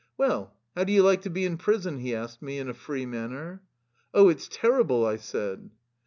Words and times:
"Well, 0.17 0.51
how 0.75 0.83
do 0.83 0.91
you 0.91 1.03
like 1.03 1.21
to 1.21 1.29
be 1.29 1.45
in 1.45 1.57
prison?" 1.59 1.99
he 1.99 2.15
asked 2.15 2.41
me 2.41 2.57
in 2.57 2.67
a 2.67 2.73
free 2.73 3.05
manner." 3.05 3.61
Oh, 4.15 4.29
it 4.29 4.41
's 4.41 4.47
terrible!" 4.47 5.05
I 5.05 5.17
said. 5.17 5.69